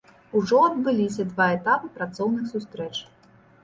Ужо 0.39 0.61
адбыліся 0.69 1.27
два 1.35 1.47
этапы 1.59 1.95
працоўных 2.01 2.53
сустрэч. 2.57 2.93